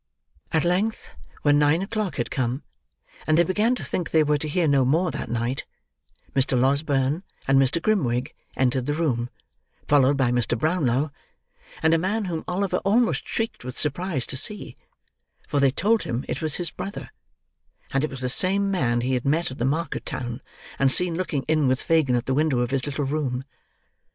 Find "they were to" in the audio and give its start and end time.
4.09-4.47